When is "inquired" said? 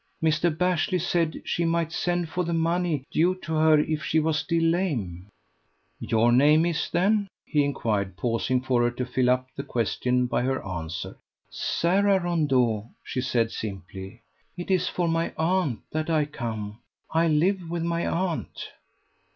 7.63-8.17